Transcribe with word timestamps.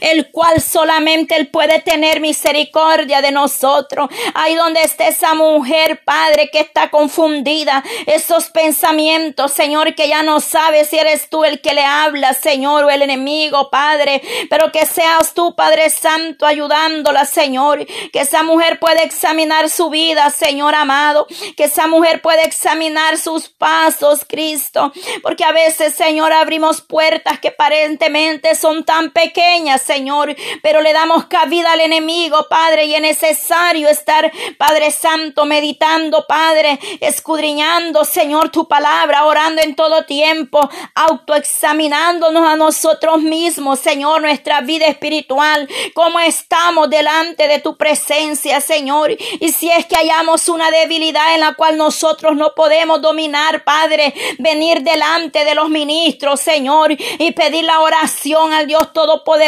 el 0.00 0.30
cual 0.30 0.60
solamente 0.60 1.36
Él 1.36 1.48
puede 1.48 1.80
tener 1.80 2.20
misericordia 2.20 3.20
de 3.20 3.32
nosotros. 3.32 4.08
Ahí 4.34 4.54
donde 4.54 4.82
esté 4.82 5.08
esa 5.08 5.34
mujer, 5.34 6.02
Padre, 6.04 6.50
que 6.50 6.60
está 6.60 6.90
confundida, 6.90 7.82
esos 8.06 8.50
pensamientos, 8.50 9.52
Señor, 9.52 9.94
que 9.94 10.08
ya 10.08 10.22
no 10.22 10.40
sabe 10.40 10.84
si 10.84 10.98
eres 10.98 11.28
tú 11.28 11.44
el 11.44 11.60
que 11.60 11.74
le 11.74 11.84
habla, 11.84 12.34
Señor, 12.34 12.84
o 12.84 12.90
el 12.90 13.02
enemigo, 13.02 13.70
Padre, 13.70 14.22
pero 14.48 14.72
que 14.72 14.86
seas 14.86 15.34
tú, 15.34 15.54
Padre 15.54 15.90
Santo, 15.90 16.46
ayudándola, 16.46 17.24
Señor, 17.24 17.86
que 18.12 18.20
esa 18.20 18.42
mujer 18.42 18.78
pueda 18.78 19.02
examinar 19.02 19.68
su 19.68 19.90
vida, 19.90 20.30
Señor 20.30 20.74
amado, 20.74 21.26
que 21.56 21.64
esa 21.64 21.86
mujer 21.86 22.22
pueda 22.22 22.42
examinar 22.42 23.18
sus 23.18 23.48
pasos, 23.48 24.24
Cristo, 24.26 24.92
porque 25.22 25.44
a 25.44 25.52
veces, 25.52 25.94
Señor, 25.94 26.32
abrimos 26.32 26.80
puertas 26.80 27.38
que 27.40 27.48
aparentemente 27.48 28.54
son 28.54 28.84
tan 28.84 29.10
pequeñas, 29.10 29.49
Señor, 29.50 30.36
pero 30.62 30.80
le 30.80 30.92
damos 30.92 31.24
cabida 31.26 31.72
al 31.72 31.80
enemigo, 31.80 32.46
Padre, 32.48 32.84
y 32.84 32.94
es 32.94 33.00
necesario 33.00 33.88
estar, 33.88 34.30
Padre 34.56 34.92
Santo, 34.92 35.44
meditando, 35.44 36.24
Padre, 36.28 36.78
escudriñando, 37.00 38.04
Señor, 38.04 38.50
tu 38.50 38.68
palabra, 38.68 39.24
orando 39.24 39.60
en 39.60 39.74
todo 39.74 40.04
tiempo, 40.04 40.70
autoexaminándonos 40.94 42.46
a 42.46 42.54
nosotros 42.54 43.22
mismos, 43.22 43.80
Señor, 43.80 44.22
nuestra 44.22 44.60
vida 44.60 44.86
espiritual, 44.86 45.68
cómo 45.94 46.20
estamos 46.20 46.88
delante 46.88 47.48
de 47.48 47.58
tu 47.58 47.76
presencia, 47.76 48.60
Señor, 48.60 49.10
y 49.40 49.48
si 49.50 49.68
es 49.68 49.84
que 49.86 49.96
hayamos 49.96 50.48
una 50.48 50.70
debilidad 50.70 51.34
en 51.34 51.40
la 51.40 51.54
cual 51.54 51.76
nosotros 51.76 52.36
no 52.36 52.54
podemos 52.54 53.02
dominar, 53.02 53.64
Padre, 53.64 54.14
venir 54.38 54.82
delante 54.82 55.44
de 55.44 55.56
los 55.56 55.68
ministros, 55.70 56.40
Señor, 56.40 56.92
y 56.92 57.32
pedir 57.32 57.64
la 57.64 57.80
oración 57.80 58.52
al 58.52 58.68
Dios 58.68 58.92
Todopoderoso 58.92 59.39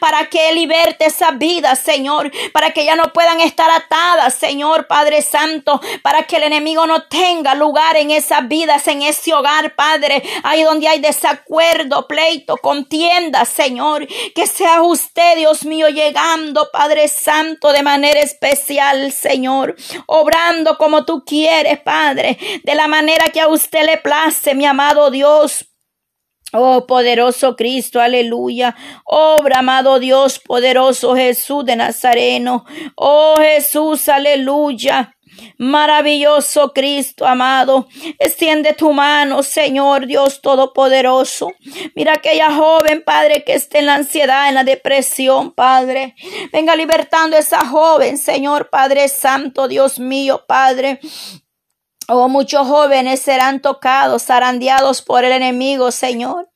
para 0.00 0.26
que 0.26 0.52
liberte 0.52 1.06
esa 1.06 1.30
vida, 1.32 1.76
Señor, 1.76 2.30
para 2.52 2.72
que 2.72 2.84
ya 2.84 2.96
no 2.96 3.12
puedan 3.12 3.40
estar 3.40 3.70
atadas, 3.70 4.34
Señor, 4.34 4.86
Padre 4.86 5.22
Santo, 5.22 5.80
para 6.02 6.24
que 6.24 6.36
el 6.36 6.44
enemigo 6.44 6.86
no 6.86 7.04
tenga 7.04 7.54
lugar 7.54 7.96
en 7.96 8.10
esas 8.10 8.48
vidas, 8.48 8.86
en 8.88 9.02
ese 9.02 9.32
hogar, 9.32 9.74
Padre, 9.74 10.22
ahí 10.42 10.62
donde 10.62 10.88
hay 10.88 11.00
desacuerdo, 11.00 12.06
pleito, 12.06 12.56
contienda, 12.56 13.44
Señor, 13.44 14.06
que 14.34 14.46
sea 14.46 14.82
usted, 14.82 15.36
Dios 15.36 15.64
mío, 15.64 15.88
llegando, 15.88 16.70
Padre 16.72 17.08
Santo, 17.08 17.72
de 17.72 17.82
manera 17.82 18.20
especial, 18.20 19.12
Señor, 19.12 19.76
obrando 20.06 20.76
como 20.78 21.04
tú 21.04 21.24
quieres, 21.24 21.80
Padre, 21.80 22.38
de 22.62 22.74
la 22.74 22.88
manera 22.88 23.30
que 23.30 23.40
a 23.40 23.48
usted 23.48 23.84
le 23.84 23.98
place, 23.98 24.54
mi 24.54 24.66
amado 24.66 25.10
Dios. 25.10 25.66
Oh 26.56 26.86
poderoso 26.86 27.56
Cristo, 27.56 28.00
aleluya. 28.00 28.76
Obra, 29.04 29.58
amado 29.58 29.98
Dios, 29.98 30.38
poderoso 30.38 31.16
Jesús 31.16 31.64
de 31.64 31.74
Nazareno. 31.74 32.64
Oh 32.94 33.34
Jesús, 33.40 34.08
aleluya. 34.08 35.14
Maravilloso 35.58 36.72
Cristo 36.72 37.26
amado, 37.26 37.88
extiende 38.20 38.72
tu 38.72 38.92
mano, 38.92 39.42
Señor 39.42 40.06
Dios 40.06 40.40
Todopoderoso. 40.40 41.52
Mira 41.96 42.14
aquella 42.14 42.54
joven, 42.54 43.02
Padre, 43.04 43.42
que 43.44 43.54
esté 43.54 43.80
en 43.80 43.86
la 43.86 43.94
ansiedad, 43.94 44.48
en 44.48 44.54
la 44.54 44.64
depresión, 44.64 45.50
Padre. 45.52 46.14
Venga 46.52 46.76
libertando 46.76 47.36
a 47.36 47.40
esa 47.40 47.66
joven, 47.66 48.16
Señor 48.16 48.70
Padre 48.70 49.08
Santo, 49.08 49.66
Dios 49.66 49.98
mío, 49.98 50.44
Padre. 50.46 51.00
Oh, 52.06 52.28
muchos 52.28 52.66
jóvenes 52.66 53.20
serán 53.20 53.60
tocados, 53.60 54.24
zarandeados 54.24 55.00
por 55.00 55.24
el 55.24 55.32
enemigo, 55.32 55.90
Señor. 55.90 56.50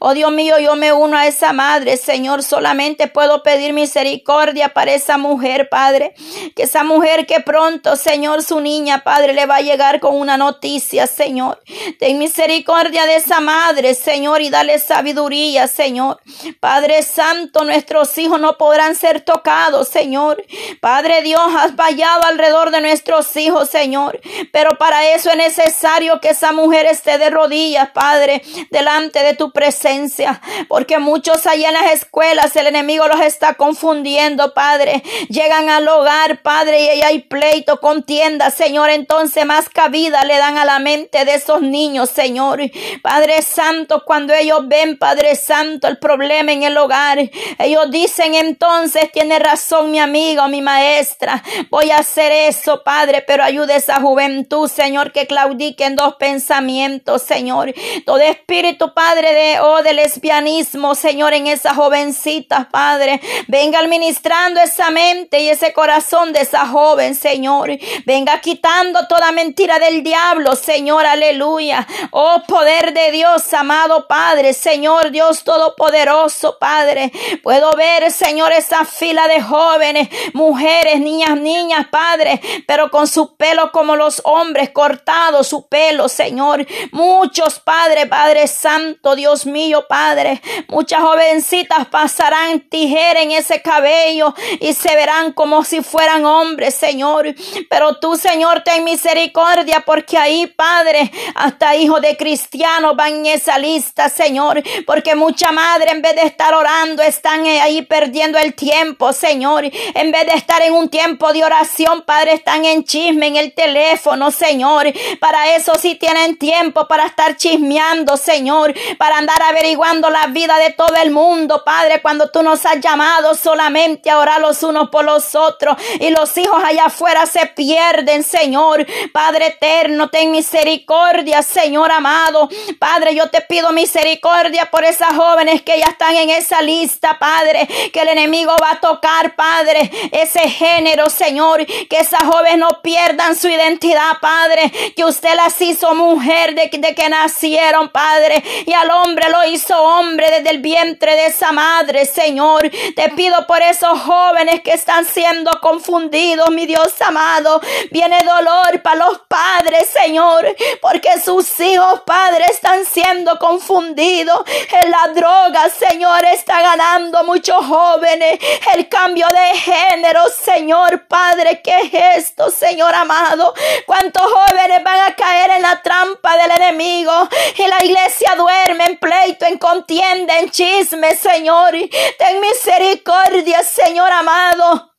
Oh, 0.00 0.14
Dios 0.14 0.32
mío, 0.32 0.58
yo 0.58 0.74
me 0.74 0.92
uno 0.92 1.16
a 1.16 1.28
esa 1.28 1.52
madre, 1.52 1.96
Señor. 1.96 2.42
Solamente 2.42 3.06
puedo 3.06 3.44
pedir 3.44 3.72
misericordia 3.72 4.74
para 4.74 4.94
esa 4.94 5.16
mujer, 5.16 5.68
Padre. 5.68 6.12
Que 6.56 6.64
esa 6.64 6.82
mujer 6.82 7.24
que 7.26 7.38
pronto, 7.38 7.94
Señor, 7.94 8.42
su 8.42 8.58
niña, 8.58 9.04
Padre, 9.04 9.32
le 9.32 9.46
va 9.46 9.56
a 9.56 9.60
llegar 9.60 10.00
con 10.00 10.16
una 10.16 10.36
noticia, 10.36 11.06
Señor. 11.06 11.62
Ten 12.00 12.18
misericordia 12.18 13.06
de 13.06 13.16
esa 13.16 13.40
madre, 13.40 13.94
Señor, 13.94 14.42
y 14.42 14.50
dale 14.50 14.80
sabiduría, 14.80 15.68
Señor. 15.68 16.20
Padre 16.58 17.04
Santo, 17.04 17.62
nuestros 17.64 18.18
hijos 18.18 18.40
no 18.40 18.58
podrán 18.58 18.96
ser 18.96 19.20
tocados, 19.20 19.88
Señor. 19.88 20.44
Padre 20.80 21.22
Dios, 21.22 21.40
has 21.56 21.76
vallado 21.76 22.24
alrededor 22.24 22.72
de 22.72 22.80
nuestros 22.80 23.36
hijos, 23.36 23.70
Señor. 23.70 24.20
Pero 24.52 24.76
para 24.78 25.14
eso 25.14 25.30
es 25.30 25.36
necesario 25.36 26.20
que 26.20 26.30
esa 26.30 26.50
mujer 26.50 26.86
esté 26.86 27.18
de 27.18 27.30
rodillas, 27.30 27.90
Padre, 27.90 28.42
delante 28.70 29.22
de 29.22 29.34
tu 29.34 29.43
presencia. 29.52 30.40
Porque 30.68 30.98
muchos 30.98 31.46
allá 31.46 31.68
en 31.68 31.74
las 31.74 31.92
escuelas 31.92 32.54
el 32.56 32.66
enemigo 32.66 33.06
los 33.08 33.20
está 33.20 33.54
confundiendo, 33.54 34.54
Padre. 34.54 35.02
Llegan 35.28 35.68
al 35.68 35.86
hogar, 35.88 36.42
Padre, 36.42 36.80
y 36.80 36.88
ahí 36.88 37.02
hay 37.02 37.18
pleito, 37.20 37.80
contienda, 37.80 38.50
Señor. 38.50 38.90
Entonces 38.90 39.44
más 39.46 39.68
cabida 39.68 40.24
le 40.24 40.36
dan 40.38 40.58
a 40.58 40.64
la 40.64 40.78
mente 40.78 41.24
de 41.24 41.34
esos 41.34 41.62
niños, 41.62 42.10
Señor. 42.10 42.60
Padre 43.02 43.42
Santo, 43.42 44.02
cuando 44.04 44.32
ellos 44.34 44.66
ven, 44.66 44.98
Padre 44.98 45.36
Santo, 45.36 45.88
el 45.88 45.98
problema 45.98 46.52
en 46.52 46.62
el 46.62 46.76
hogar, 46.76 47.18
ellos 47.58 47.90
dicen 47.90 48.34
entonces, 48.34 49.10
tiene 49.12 49.38
razón 49.38 49.90
mi 49.90 49.98
amiga 49.98 50.44
o 50.44 50.48
mi 50.48 50.62
maestra, 50.62 51.42
voy 51.70 51.90
a 51.90 51.98
hacer 51.98 52.32
eso, 52.32 52.82
Padre, 52.82 53.22
pero 53.26 53.44
ayude 53.44 53.74
a 53.74 53.76
esa 53.76 54.00
juventud, 54.00 54.68
Señor 54.68 55.12
que 55.12 55.26
claudiquen 55.26 55.96
dos 55.96 56.16
pensamientos, 56.16 57.22
Señor. 57.22 57.74
Todo 58.06 58.18
espíritu, 58.18 58.94
Padre, 58.94 59.33
oh, 59.60 59.82
de 59.82 59.92
lesbianismo, 59.94 60.94
Señor, 60.94 61.34
en 61.34 61.46
esa 61.46 61.74
jovencita, 61.74 62.68
Padre. 62.70 63.20
Venga 63.48 63.78
administrando 63.80 64.60
esa 64.60 64.90
mente 64.90 65.40
y 65.40 65.48
ese 65.48 65.72
corazón 65.72 66.32
de 66.32 66.40
esa 66.40 66.66
joven, 66.66 67.14
Señor. 67.14 67.70
Venga 68.06 68.40
quitando 68.40 69.06
toda 69.08 69.32
mentira 69.32 69.78
del 69.78 70.02
diablo, 70.02 70.56
Señor, 70.56 71.06
aleluya. 71.06 71.86
Oh, 72.10 72.42
poder 72.46 72.92
de 72.92 73.10
Dios, 73.10 73.52
amado 73.52 74.06
Padre, 74.06 74.52
Señor, 74.52 75.10
Dios 75.10 75.44
Todopoderoso, 75.44 76.58
Padre. 76.58 77.12
Puedo 77.42 77.72
ver, 77.72 78.10
Señor, 78.10 78.52
esa 78.52 78.84
fila 78.84 79.26
de 79.28 79.40
jóvenes, 79.40 80.08
mujeres, 80.32 81.00
niñas, 81.00 81.36
niñas, 81.38 81.86
Padre, 81.90 82.40
pero 82.66 82.90
con 82.90 83.06
su 83.06 83.36
pelo 83.36 83.72
como 83.72 83.96
los 83.96 84.22
hombres, 84.24 84.70
cortado 84.70 85.42
su 85.44 85.66
pelo, 85.68 86.08
Señor. 86.08 86.66
Muchos, 86.92 87.58
Padre, 87.60 88.06
Padre 88.06 88.46
Santo, 88.46 89.16
Dios 89.16 89.23
mío, 89.46 89.86
Padre. 89.88 90.40
Muchas 90.68 91.00
jovencitas 91.00 91.86
pasarán 91.86 92.60
tijera 92.60 93.22
en 93.22 93.32
ese 93.32 93.62
cabello 93.62 94.34
y 94.60 94.72
se 94.74 94.94
verán 94.94 95.32
como 95.32 95.64
si 95.64 95.82
fueran 95.82 96.24
hombres, 96.24 96.74
Señor. 96.74 97.34
Pero 97.68 97.98
tú, 97.98 98.16
Señor, 98.16 98.62
ten 98.62 98.84
misericordia 98.84 99.82
porque 99.86 100.18
ahí, 100.18 100.46
Padre, 100.46 101.10
hasta 101.34 101.74
hijos 101.76 102.00
de 102.00 102.16
cristianos 102.16 102.96
van 102.96 103.14
en 103.14 103.26
esa 103.26 103.58
lista, 103.58 104.08
Señor. 104.08 104.62
Porque 104.86 105.14
mucha 105.14 105.52
madre, 105.52 105.90
en 105.92 106.02
vez 106.02 106.14
de 106.14 106.22
estar 106.22 106.54
orando, 106.54 107.02
están 107.02 107.44
ahí 107.46 107.82
perdiendo 107.82 108.38
el 108.38 108.54
tiempo, 108.54 109.12
Señor. 109.12 109.64
En 109.94 110.10
vez 110.10 110.26
de 110.26 110.34
estar 110.34 110.62
en 110.62 110.74
un 110.74 110.88
tiempo 110.88 111.32
de 111.32 111.44
oración, 111.44 112.02
Padre, 112.02 112.34
están 112.34 112.64
en 112.64 112.84
chisme 112.84 113.26
en 113.26 113.36
el 113.36 113.54
teléfono, 113.54 114.30
Señor. 114.30 114.92
Para 115.20 115.54
eso 115.56 115.72
sí 115.80 115.94
tienen 115.94 116.36
tiempo 116.36 116.86
para 116.86 117.06
estar 117.06 117.36
chismeando, 117.36 118.16
Señor, 118.16 118.74
para 118.98 119.13
andar 119.18 119.42
averiguando 119.42 120.10
la 120.10 120.26
vida 120.28 120.56
de 120.58 120.70
todo 120.70 120.94
el 121.02 121.10
mundo, 121.10 121.62
Padre, 121.64 122.00
cuando 122.02 122.30
tú 122.30 122.42
nos 122.42 122.64
has 122.66 122.80
llamado 122.80 123.34
solamente 123.34 124.10
a 124.10 124.18
orar 124.18 124.40
los 124.40 124.62
unos 124.62 124.90
por 124.90 125.04
los 125.04 125.34
otros 125.34 125.76
y 126.00 126.10
los 126.10 126.36
hijos 126.38 126.62
allá 126.64 126.86
afuera 126.86 127.26
se 127.26 127.46
pierden, 127.46 128.22
Señor. 128.22 128.86
Padre 129.12 129.48
eterno, 129.48 130.10
ten 130.10 130.30
misericordia, 130.30 131.42
Señor 131.42 131.90
amado. 131.90 132.48
Padre, 132.78 133.14
yo 133.14 133.30
te 133.30 133.40
pido 133.42 133.72
misericordia 133.72 134.70
por 134.70 134.84
esas 134.84 135.14
jóvenes 135.14 135.62
que 135.62 135.78
ya 135.78 135.86
están 135.86 136.14
en 136.16 136.30
esa 136.30 136.62
lista, 136.62 137.18
Padre, 137.18 137.68
que 137.92 138.00
el 138.00 138.08
enemigo 138.08 138.54
va 138.62 138.72
a 138.72 138.80
tocar, 138.80 139.34
Padre, 139.34 139.90
ese 140.12 140.48
género, 140.48 141.10
Señor, 141.10 141.64
que 141.66 141.96
esas 141.98 142.22
jóvenes 142.22 142.58
no 142.58 142.80
pierdan 142.82 143.36
su 143.36 143.48
identidad, 143.48 144.18
Padre 144.20 144.72
que 144.94 145.04
usted 145.04 145.34
las 145.34 145.60
hizo 145.60 145.94
mujer 145.94 146.54
de, 146.54 146.70
de 146.78 146.94
que 146.94 147.08
nacieron, 147.08 147.88
Padre, 147.88 148.42
y 148.66 148.72
al 148.72 148.90
hombre 148.90 149.03
lo 149.12 149.44
hizo 149.44 149.80
hombre 149.80 150.30
desde 150.30 150.50
el 150.50 150.58
vientre 150.58 151.12
de 151.12 151.26
esa 151.26 151.52
madre, 151.52 152.06
Señor. 152.06 152.70
Te 152.96 153.10
pido 153.10 153.46
por 153.46 153.62
esos 153.62 154.00
jóvenes 154.00 154.62
que 154.62 154.72
están 154.72 155.04
siendo 155.04 155.50
confundidos, 155.60 156.50
mi 156.50 156.66
Dios 156.66 156.92
amado. 157.00 157.60
Viene 157.90 158.22
dolor 158.22 158.82
para 158.82 158.96
los 158.96 159.20
padres, 159.28 159.88
Señor, 159.88 160.44
porque 160.80 161.20
sus 161.20 161.58
hijos, 161.60 162.00
Padre, 162.06 162.46
están 162.50 162.84
siendo 162.84 163.38
confundidos. 163.38 164.42
En 164.82 164.90
la 164.90 165.08
droga, 165.08 165.68
Señor, 165.70 166.24
está 166.24 166.60
ganando 166.60 167.24
muchos 167.24 167.64
jóvenes. 167.64 168.38
El 168.74 168.88
cambio 168.88 169.26
de 169.28 169.58
género, 169.58 170.22
Señor, 170.28 171.06
Padre, 171.06 171.60
¿qué 171.62 171.80
es 171.82 172.24
esto, 172.24 172.50
Señor 172.50 172.94
amado? 172.94 173.54
¿Cuántos 173.86 174.22
jóvenes 174.22 174.82
van 174.82 175.00
a 175.00 175.14
caer 175.14 175.50
en 175.52 175.62
la 175.62 175.80
trampa 175.82 176.36
del 176.36 176.50
enemigo 176.50 177.28
y 177.56 177.66
la 177.66 177.84
iglesia 177.84 178.34
duerme 178.36 178.93
pleito, 178.94 179.44
en 179.46 179.58
contienda, 179.58 180.38
en 180.38 180.50
chisme, 180.50 181.14
Señor. 181.16 181.72
Ten 182.18 182.40
misericordia, 182.40 183.62
Señor 183.62 184.10
amado. 184.10 184.94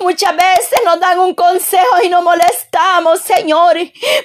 Muchas 0.00 0.36
veces 0.36 0.80
nos 0.84 1.00
dan 1.00 1.18
un 1.18 1.34
consejo 1.34 2.02
y 2.02 2.08
nos 2.08 2.22
molestamos, 2.22 3.20
Señor, 3.20 3.76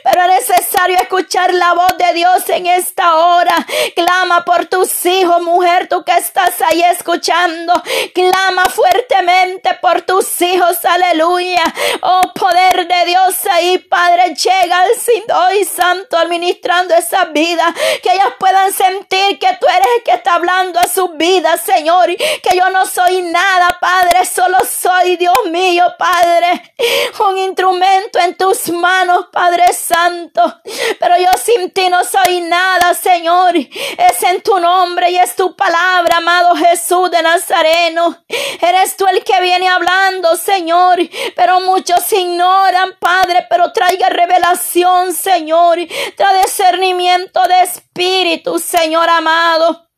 pero 0.04 0.24
es 0.26 0.50
necesario 0.50 0.83
escuchar 1.02 1.54
la 1.54 1.74
voz 1.74 1.98
de 1.98 2.14
Dios 2.14 2.50
en 2.50 2.66
esta 2.66 3.16
hora. 3.16 3.56
Clama 3.96 4.46
por 4.46 4.66
tus 4.66 5.06
hijos, 5.06 5.42
mujer, 5.42 5.88
tú 5.88 6.04
que 6.04 6.14
estás 6.14 6.62
ahí 6.62 6.82
escuchando. 6.84 7.74
Clama 8.14 8.66
fuertemente 8.66 9.74
por 9.82 10.02
tus 10.02 10.42
hijos, 10.42 10.84
aleluya. 10.86 11.64
Oh, 12.02 12.22
poder 12.34 12.88
de 12.88 13.06
Dios 13.06 13.36
ahí, 13.52 13.78
Padre, 13.78 14.36
llega 14.36 14.82
al 14.82 14.92
hoy 15.36 15.64
Santo 15.66 16.18
administrando 16.18 16.94
esa 16.96 17.26
vida, 17.26 17.74
que 18.02 18.12
ellas 18.12 18.34
puedan 18.40 18.72
sentir 18.72 19.40
que 19.40 19.58
tú 19.60 19.68
eres 19.68 19.88
el 19.98 20.04
que 20.04 20.12
está 20.12 20.36
hablando 20.36 20.80
a 20.80 20.88
su 20.88 21.10
vida, 21.10 21.58
Señor, 21.58 22.08
que 22.16 22.58
yo 22.58 22.70
no 22.70 22.86
soy 22.86 23.22
nada, 23.22 23.78
Padre, 23.80 24.26
solo 24.26 24.58
soy 24.70 25.18
Dios 25.18 25.38
mío, 25.50 25.86
Padre, 25.98 26.74
un 27.20 27.38
instrumento 27.38 28.20
en 28.20 28.36
tus 28.36 28.70
manos, 28.70 29.28
Padre 29.32 29.74
Santo. 29.74 30.62
Pero 31.00 31.18
yo 31.18 31.30
sin 31.38 31.72
ti 31.72 31.90
no 31.90 32.04
soy 32.04 32.42
nada, 32.42 32.94
Señor. 32.94 33.56
Es 33.56 34.24
en 34.24 34.42
tu 34.42 34.60
nombre 34.60 35.12
y 35.12 35.18
es 35.18 35.36
tu 35.36 35.56
palabra, 35.56 36.18
amado 36.18 36.56
Jesús 36.56 37.12
de 37.12 37.22
Nazareno. 37.22 38.24
Eres 38.62 38.96
tú 38.98 39.06
el 39.08 39.24
que 39.24 39.40
viene 39.42 39.68
hablando, 39.68 40.36
Señor. 40.36 41.00
Pero 41.36 41.60
muchos 41.62 42.12
ignoran, 42.12 42.98
Padre, 43.00 43.46
pero 43.50 43.72
traiga 43.72 44.10
revelación, 44.10 45.14
Señor. 45.14 45.78
Trae 46.16 46.44
discernimiento 46.44 47.42
de 47.48 47.62
espíritu, 47.62 48.60
Señor 48.60 49.10
amado. 49.10 49.93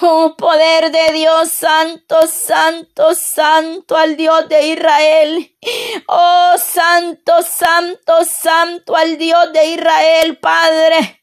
Oh 0.00 0.36
poder 0.36 0.90
de 0.92 1.12
Dios 1.12 1.50
santo, 1.50 2.26
santo, 2.26 3.14
santo 3.14 3.96
al 3.96 4.16
Dios 4.16 4.48
de 4.48 4.68
Israel. 4.68 5.56
Oh 6.06 6.54
santo, 6.58 7.42
santo, 7.42 8.24
santo 8.24 8.96
al 8.96 9.18
Dios 9.18 9.52
de 9.52 9.66
Israel, 9.66 10.38
Padre. 10.38 11.18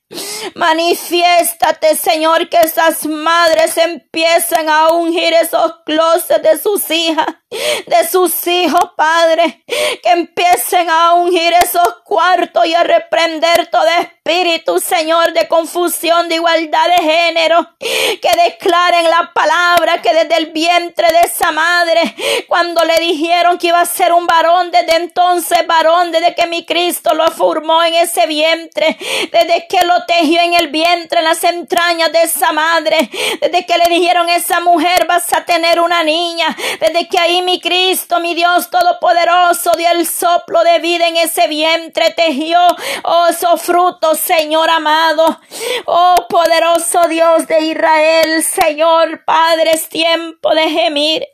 Manifiéstate, 0.55 1.95
Señor, 1.95 2.47
que 2.49 2.57
esas 2.57 3.05
madres 3.05 3.77
empiecen 3.77 4.69
a 4.69 4.89
ungir 4.89 5.33
esos 5.33 5.73
closets 5.85 6.43
de 6.43 6.59
sus 6.59 6.89
hijas, 6.91 7.25
de 7.49 8.07
sus 8.09 8.45
hijos, 8.47 8.91
Padre. 8.95 9.63
Que 10.01 10.09
empiecen 10.09 10.89
a 10.89 11.13
ungir 11.13 11.53
esos 11.53 12.01
cuartos 12.03 12.65
y 12.65 12.73
a 12.73 12.83
reprender 12.83 13.67
todo 13.67 13.87
espíritu, 13.99 14.79
Señor, 14.79 15.33
de 15.33 15.47
confusión, 15.47 16.27
de 16.27 16.35
igualdad 16.35 16.87
de 16.87 17.03
género. 17.03 17.75
Que 17.79 18.29
declaren 18.43 19.09
la 19.09 19.31
palabra 19.33 20.01
que 20.01 20.13
desde 20.13 20.37
el 20.37 20.47
vientre 20.47 21.07
de 21.11 21.21
esa 21.21 21.51
madre, 21.51 22.15
cuando 22.47 22.83
le 22.83 22.99
dijeron 22.99 23.57
que 23.57 23.67
iba 23.67 23.81
a 23.81 23.85
ser 23.85 24.13
un 24.13 24.25
varón, 24.25 24.71
desde 24.71 24.95
entonces 24.95 25.65
varón, 25.67 26.11
desde 26.11 26.35
que 26.35 26.47
mi 26.47 26.65
Cristo 26.65 27.13
lo 27.13 27.29
formó 27.31 27.83
en 27.83 27.95
ese 27.95 28.25
vientre, 28.27 28.97
desde 29.31 29.67
que 29.67 29.83
lo 29.85 30.05
tejió 30.05 30.41
en 30.41 30.53
el 30.53 30.67
vientre, 30.69 31.19
en 31.19 31.25
las 31.25 31.43
entrañas 31.43 32.11
de 32.11 32.23
esa 32.23 32.51
madre. 32.51 33.09
Desde 33.41 33.65
que 33.65 33.77
le 33.77 33.89
dijeron 33.89 34.29
esa 34.29 34.59
mujer 34.59 35.05
vas 35.05 35.31
a 35.33 35.45
tener 35.45 35.79
una 35.79 36.03
niña. 36.03 36.55
Desde 36.79 37.07
que 37.07 37.19
ahí 37.19 37.34
mi 37.41 37.59
Cristo, 37.59 38.19
mi 38.19 38.33
Dios 38.33 38.69
Todopoderoso, 38.69 39.71
dio 39.77 39.89
el 39.91 40.05
soplo 40.05 40.63
de 40.63 40.79
vida 40.79 41.07
en 41.07 41.17
ese 41.17 41.47
vientre, 41.47 42.13
tejió 42.15 42.59
oh, 43.03 43.27
esos 43.29 43.61
frutos, 43.61 44.19
Señor 44.19 44.69
amado. 44.69 45.39
Oh 45.85 46.25
poderoso 46.29 47.07
Dios 47.07 47.47
de 47.47 47.61
Israel, 47.61 48.43
Señor 48.43 49.23
Padre, 49.25 49.71
es 49.73 49.89
tiempo 49.89 50.53
de 50.53 50.69
gemir. 50.69 51.27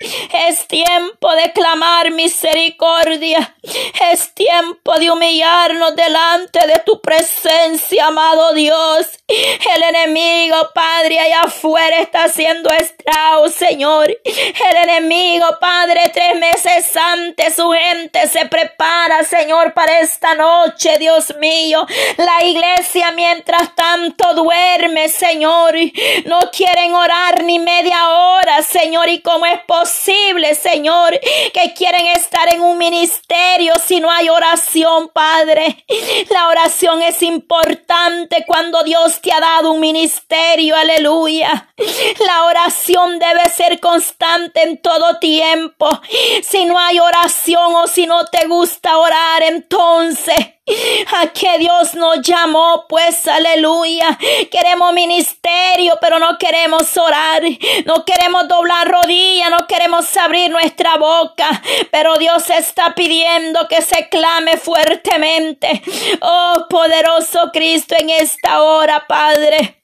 Es 0.47 0.67
tiempo 0.67 1.33
de 1.35 1.51
clamar 1.51 2.11
misericordia. 2.11 3.55
Es 3.63 4.33
tiempo 4.33 4.97
de 4.97 5.11
humillarnos 5.11 5.95
delante 5.95 6.65
de 6.65 6.79
tu 6.79 6.99
presencia, 6.99 8.07
amado 8.07 8.53
Dios. 8.53 9.05
El 9.27 9.83
enemigo, 9.83 10.57
Padre, 10.73 11.19
allá 11.19 11.41
afuera 11.43 11.99
está 11.99 12.23
haciendo 12.23 12.71
estragos, 12.71 13.53
Señor. 13.53 14.09
El 14.25 14.89
enemigo, 14.89 15.45
Padre, 15.59 16.09
tres 16.11 16.35
meses 16.39 16.97
antes 16.97 17.55
su 17.55 17.69
gente 17.71 18.27
se 18.27 18.47
prepara, 18.47 19.23
Señor, 19.23 19.73
para 19.73 19.99
esta 19.99 20.33
noche, 20.33 20.97
Dios 20.97 21.35
mío. 21.39 21.85
La 22.17 22.43
iglesia, 22.43 23.11
mientras 23.11 23.75
tanto, 23.75 24.33
duerme, 24.33 25.07
Señor. 25.07 25.75
No 26.25 26.39
quieren 26.51 26.95
orar 26.95 27.43
ni 27.43 27.59
media 27.59 28.09
hora, 28.09 28.63
Señor. 28.63 29.07
¿Y 29.09 29.19
cómo 29.21 29.45
es 29.45 29.59
posible, 29.67 30.55
Señor, 30.55 31.19
que 31.53 31.73
quieren 31.75 32.07
estar 32.07 32.49
en 32.49 32.61
un 32.61 32.77
ministerio 32.79 33.50
si 33.85 33.99
no 33.99 34.09
hay 34.09 34.29
oración, 34.29 35.09
Padre? 35.09 35.83
La 36.29 36.47
oración 36.47 37.01
es 37.01 37.21
importante 37.21 38.45
cuando 38.47 38.83
Dios 38.83 39.19
te 39.21 39.33
ha 39.33 39.39
dado 39.39 39.73
un 39.73 39.81
ministerio, 39.81 40.75
aleluya. 40.75 41.69
La 42.25 42.45
oración 42.45 43.19
debe 43.19 43.49
ser 43.49 43.79
constante 43.79 44.61
en 44.63 44.77
todo 44.81 45.19
tiempo. 45.19 45.89
Si 46.43 46.65
no 46.65 46.79
hay 46.79 46.99
oración 46.99 47.75
o 47.75 47.87
si 47.87 48.05
no 48.05 48.25
te 48.25 48.47
gusta 48.47 48.97
orar, 48.97 49.43
entonces 49.43 50.35
a 51.21 51.27
que 51.27 51.57
Dios 51.57 51.95
nos 51.95 52.21
llamó, 52.21 52.85
pues 52.87 53.27
aleluya. 53.27 54.17
Queremos 54.51 54.93
ministerio, 54.93 55.97
pero 55.99 56.19
no 56.19 56.37
queremos 56.37 56.95
orar. 56.97 57.41
No 57.85 58.05
queremos 58.05 58.47
doblar 58.47 58.87
rodillas, 58.87 59.49
no 59.49 59.67
queremos 59.67 60.15
abrir 60.17 60.51
nuestra 60.51 60.97
boca. 60.97 61.61
Pero 61.91 62.17
Dios 62.17 62.49
está 62.49 62.93
pidiendo 62.95 63.67
que 63.67 63.81
se 63.81 64.09
clame 64.09 64.57
fuertemente. 64.57 65.81
Oh, 66.21 66.65
poderoso 66.69 67.51
Cristo, 67.51 67.95
en 67.97 68.09
esta 68.09 68.61
hora, 68.61 69.05
Padre. 69.07 69.80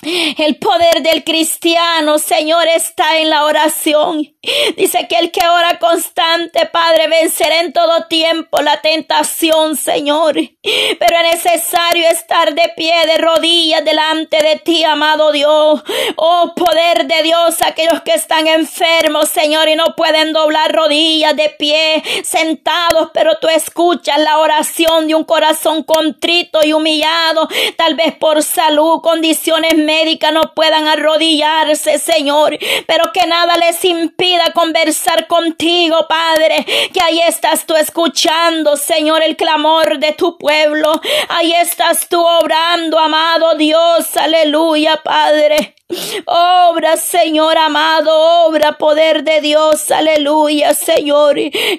El 0.00 0.58
poder 0.58 1.02
del 1.02 1.24
cristiano, 1.24 2.20
Señor, 2.20 2.68
está 2.68 3.18
en 3.18 3.30
la 3.30 3.44
oración. 3.44 4.32
Dice 4.76 5.08
que 5.08 5.16
el 5.16 5.32
que 5.32 5.46
ora 5.48 5.80
constante, 5.80 6.66
Padre, 6.66 7.08
vencerá 7.08 7.58
en 7.60 7.72
todo 7.72 8.06
tiempo 8.06 8.60
la 8.62 8.80
tentación, 8.80 9.76
Señor. 9.76 10.36
Pero 10.62 11.16
es 11.24 11.44
necesario 11.44 12.08
estar 12.10 12.54
de 12.54 12.72
pie, 12.76 12.94
de 13.06 13.16
rodillas 13.16 13.84
delante 13.84 14.40
de 14.40 14.56
ti, 14.60 14.84
amado 14.84 15.32
Dios. 15.32 15.82
Oh, 16.14 16.52
poder 16.54 17.06
de 17.08 17.22
Dios, 17.24 17.60
aquellos 17.62 18.00
que 18.02 18.14
están 18.14 18.46
enfermos, 18.46 19.28
Señor, 19.28 19.68
y 19.68 19.74
no 19.74 19.96
pueden 19.96 20.32
doblar 20.32 20.72
rodillas 20.72 21.34
de 21.34 21.50
pie, 21.50 22.04
sentados, 22.22 23.10
pero 23.12 23.38
tú 23.40 23.48
escuchas 23.48 24.20
la 24.20 24.38
oración 24.38 25.08
de 25.08 25.16
un 25.16 25.24
corazón 25.24 25.82
contrito 25.82 26.60
y 26.64 26.72
humillado, 26.72 27.48
tal 27.76 27.96
vez 27.96 28.14
por 28.14 28.44
salud, 28.44 29.00
condiciones 29.00 29.87
médicas 29.88 30.34
no 30.34 30.52
puedan 30.54 30.86
arrodillarse, 30.86 31.98
Señor, 31.98 32.58
pero 32.86 33.10
que 33.10 33.26
nada 33.26 33.56
les 33.56 33.82
impida 33.86 34.52
conversar 34.52 35.26
contigo, 35.26 36.06
Padre, 36.06 36.66
que 36.92 37.00
ahí 37.00 37.20
estás 37.26 37.64
tú 37.64 37.74
escuchando, 37.74 38.76
Señor, 38.76 39.22
el 39.22 39.34
clamor 39.34 39.98
de 39.98 40.12
tu 40.12 40.36
pueblo, 40.36 41.00
ahí 41.30 41.52
estás 41.54 42.06
tú 42.06 42.20
obrando, 42.20 42.98
amado 42.98 43.54
Dios, 43.54 44.14
aleluya, 44.14 45.00
Padre. 45.02 45.77
Obra, 46.26 46.98
Señor 46.98 47.56
amado, 47.56 48.10
obra 48.46 48.76
poder 48.76 49.24
de 49.24 49.40
Dios, 49.40 49.90
aleluya, 49.90 50.74
Señor. 50.74 51.36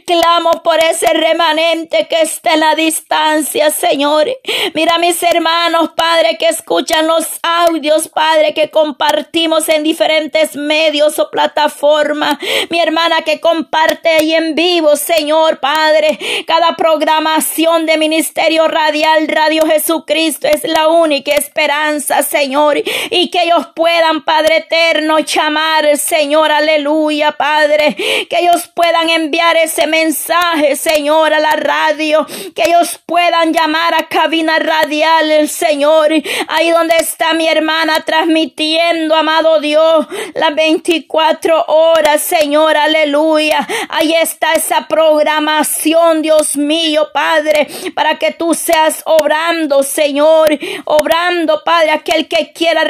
Clamo 0.07 0.63
por 0.63 0.83
ese 0.83 1.13
remanente 1.13 2.07
que 2.07 2.21
está 2.21 2.55
en 2.55 2.61
la 2.61 2.73
distancia, 2.73 3.69
Señor. 3.69 4.27
Mira 4.73 4.97
mis 4.97 5.21
hermanos, 5.21 5.91
Padre, 5.95 6.37
que 6.39 6.47
escuchan 6.47 7.05
los 7.05 7.27
audios, 7.43 8.07
Padre, 8.07 8.55
que 8.55 8.71
compartimos 8.71 9.69
en 9.69 9.83
diferentes 9.83 10.55
medios 10.55 11.19
o 11.19 11.29
plataformas. 11.29 12.39
Mi 12.71 12.79
hermana 12.79 13.21
que 13.21 13.39
comparte 13.39 14.09
ahí 14.09 14.33
en 14.33 14.55
vivo, 14.55 14.95
Señor, 14.95 15.59
Padre. 15.59 16.17
Cada 16.47 16.75
programación 16.75 17.85
de 17.85 17.97
Ministerio 17.97 18.67
Radial, 18.67 19.27
Radio 19.27 19.67
Jesucristo 19.67 20.47
es 20.47 20.63
la 20.63 20.87
única 20.87 21.35
esperanza, 21.35 22.23
Señor. 22.23 22.81
Y 23.11 23.29
que 23.29 23.43
ellos 23.43 23.67
puedan 23.75 23.98
puedan, 23.99 24.23
Padre 24.23 24.57
eterno, 24.57 25.19
llamar, 25.19 25.97
Señor, 25.97 26.51
aleluya, 26.51 27.33
Padre, 27.33 27.95
que 28.29 28.39
ellos 28.39 28.69
puedan 28.73 29.09
enviar 29.09 29.57
ese 29.57 29.87
mensaje, 29.87 30.77
Señor, 30.77 31.33
a 31.33 31.39
la 31.39 31.51
radio, 31.51 32.25
que 32.55 32.63
ellos 32.65 32.97
puedan 33.05 33.51
llamar 33.51 33.93
a 33.93 34.07
cabina 34.07 34.57
radial, 34.57 35.29
el 35.31 35.49
Señor, 35.49 36.11
ahí 36.47 36.69
donde 36.71 36.95
está 36.95 37.33
mi 37.33 37.47
hermana 37.47 38.05
transmitiendo, 38.05 39.15
amado 39.15 39.59
Dios, 39.59 40.07
las 40.33 40.55
24 40.55 41.65
horas, 41.67 42.21
Señor, 42.21 42.77
aleluya, 42.77 43.67
ahí 43.89 44.13
está 44.13 44.53
esa 44.53 44.87
programación, 44.87 46.21
Dios 46.21 46.55
mío, 46.55 47.09
Padre, 47.13 47.67
para 47.93 48.17
que 48.17 48.31
tú 48.31 48.53
seas 48.53 49.01
obrando, 49.05 49.83
Señor, 49.83 50.57
obrando, 50.85 51.63
Padre, 51.65 51.91
aquel 51.91 52.29
que 52.29 52.53
quiera 52.53 52.85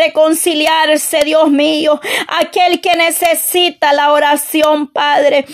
Dios 1.23 1.49
mío, 1.49 1.99
aquel 2.27 2.81
que 2.81 2.95
necesita 2.95 3.93
la 3.93 4.11
oración, 4.11 4.87
Padre. 4.87 5.45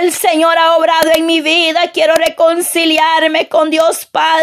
el 0.00 0.12
Señor 0.12 0.56
ha 0.56 0.76
obrado 0.76 1.10
en 1.14 1.26
mi 1.26 1.40
vida, 1.40 1.90
quiero 1.92 2.16
reconciliarme 2.16 3.48
con 3.48 3.70
Dios 3.70 4.06
Padre, 4.06 4.39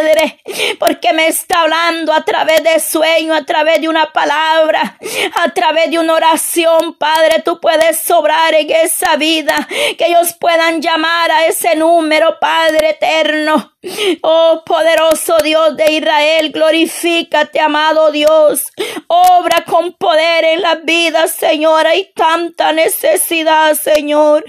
porque 0.80 1.13
me 1.13 1.27
está 1.27 1.62
hablando 1.62 2.13
a 2.13 2.24
través 2.24 2.63
de 2.63 2.80
sueño, 2.80 3.34
a 3.34 3.44
través 3.46 3.82
de 3.82 3.89
una 3.89 4.12
palabra, 4.12 4.98
a 5.44 5.50
través 5.54 5.92
de 5.92 6.00
una 6.00 6.13
oración, 6.13 6.96
Padre, 6.98 7.42
tú 7.44 7.60
puedes 7.60 8.00
sobrar 8.00 8.54
en 8.54 8.70
esa 8.72 9.16
vida, 9.18 9.68
que 9.98 10.08
ellos 10.08 10.36
puedan 10.39 10.82
llamar 10.82 11.32
a 11.32 11.46
ese 11.46 11.75
número, 11.75 12.38
Padre 12.39 12.92
eterno. 12.92 13.74
Oh 14.22 14.63
poderoso 14.66 15.38
Dios 15.44 15.77
de 15.77 15.94
Israel, 15.94 16.51
glorifícate, 16.51 17.60
amado 17.60 18.12
Dios. 18.12 18.68
Obra 19.08 19.63
con 19.66 19.94
poder 19.94 20.44
en 20.46 20.62
las 20.62 20.84
vidas, 20.84 21.32
Señor. 21.32 21.88
Hay 21.88 22.12
tanta 22.13 22.74
necesidad, 22.74 23.75
Señor. 23.75 24.44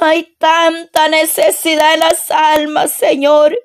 Hay 0.00 0.24
tanta 0.38 1.08
necesidad 1.08 1.94
en 1.94 2.00
las 2.00 2.30
almas, 2.30 2.92
Señor. 2.92 3.56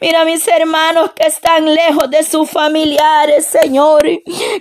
Mira 0.00 0.24
mis 0.24 0.46
hermanos 0.48 1.12
que 1.14 1.26
están 1.26 1.74
lejos 1.74 2.10
de 2.10 2.22
sus 2.22 2.50
familiares, 2.50 3.46
Señor. 3.46 4.06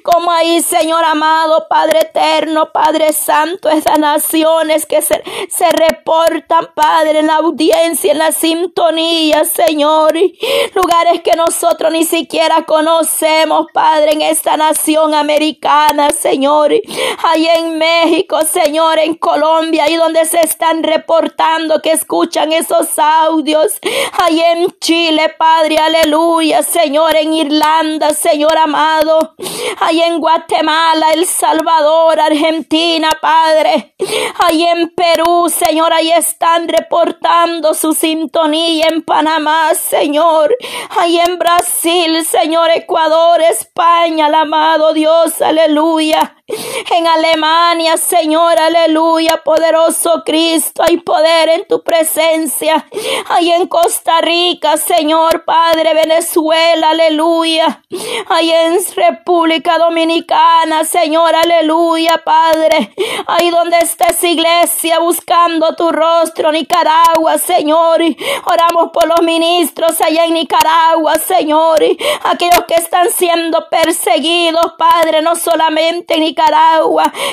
Como 0.04 0.32
ahí, 0.32 0.62
Señor 0.62 1.04
amado, 1.04 1.68
Padre 1.70 2.02
eterno, 2.02 2.72
Padre 2.72 3.14
santo, 3.14 3.70
esas 3.70 4.00
naciones 4.00 4.86
que 4.86 5.02
se, 5.02 5.24
se 5.50 5.70
reportan, 5.72 6.70
Padre, 6.76 7.20
en 7.20 7.28
la 7.28 7.38
audiencia, 7.38 8.12
en 8.12 8.20
la 8.20 8.32
sintonía, 8.32 9.46
Señor. 9.46 10.14
Lugares 10.74 11.22
que 11.22 11.36
nosotros 11.36 11.92
ni 11.92 12.04
siquiera 12.04 12.64
conocemos, 12.64 13.68
Padre, 13.74 14.14
en 14.14 14.22
esta 14.22 14.58
nación 14.58 15.14
americana, 15.14 16.12
Señor. 16.12 16.74
Ahí 17.24 17.48
en 17.48 17.78
México, 17.78 18.40
Señor, 18.42 19.00
en 19.00 19.16
Colombia, 19.16 19.86
ahí 19.86 19.96
donde 19.96 20.26
se 20.26 20.42
están 20.42 20.75
reportando 20.84 21.82
que 21.82 21.92
escuchan 21.92 22.52
esos 22.52 22.98
audios. 22.98 23.74
Ahí 24.24 24.40
en 24.40 24.68
Chile, 24.80 25.34
Padre, 25.38 25.78
aleluya, 25.78 26.64
Señor, 26.64 27.16
en 27.16 27.34
Irlanda, 27.34 28.14
Señor 28.14 28.58
amado. 28.58 29.36
Ahí 29.80 30.02
en 30.02 30.20
Guatemala, 30.20 31.14
El 31.14 31.26
Salvador, 31.26 32.20
Argentina, 32.20 33.18
Padre. 33.22 33.96
Ahí 34.46 34.64
en 34.64 34.90
Perú, 34.90 35.50
Señor, 35.50 35.94
ahí 35.94 36.12
están 36.12 36.68
reportando 36.68 37.74
su 37.74 37.94
sintonía 37.94 38.88
en 38.88 39.02
Panamá, 39.02 39.74
Señor. 39.74 40.56
Ahí 40.98 41.20
en 41.20 41.38
Brasil, 41.38 42.26
Señor, 42.26 42.70
Ecuador, 42.72 43.42
España, 43.42 44.28
el 44.28 44.36
amado 44.36 44.94
Dios, 44.94 45.42
aleluya. 45.42 46.36
En 46.48 47.08
Alemania, 47.08 47.98
Señor, 47.98 48.60
aleluya, 48.60 49.42
poderoso 49.44 50.22
Cristo, 50.24 50.84
hay 50.84 50.98
poder 50.98 51.50
en 51.50 51.68
tu 51.68 51.82
presencia. 51.82 52.88
Ahí 53.30 53.52
en 53.52 53.66
Costa 53.66 54.22
Rica, 54.22 54.78
Señor, 54.78 55.44
Padre, 55.44 55.96
Venezuela, 55.96 56.92
aleluya. 56.92 57.82
Ahí 58.28 58.52
en 58.52 58.78
República 58.96 59.80
Dominicana, 59.80 60.86
Señor, 60.86 61.34
aleluya, 61.34 62.22
Padre. 62.24 62.94
Ahí 63.26 63.50
donde 63.50 63.80
está 63.80 64.10
esa 64.10 64.28
iglesia 64.28 65.00
buscando 65.00 65.76
tu 65.76 65.92
rostro, 65.92 66.52
Nicaragua, 66.52 67.40
Señor. 67.40 68.02
Oramos 68.46 68.92
por 68.94 69.08
los 69.08 69.24
ministros 69.24 70.00
allá 70.00 70.26
en 70.26 70.36
Nicaragua, 70.36 71.16
Señor. 71.16 71.80
Aquellos 72.24 72.66
que 72.68 72.76
están 72.76 73.10
siendo 73.10 73.68
perseguidos, 73.68 74.74
Padre, 74.78 75.24
no 75.24 75.36
solamente 75.36 76.14
en 76.14 76.20
Nicaragua, 76.20 76.35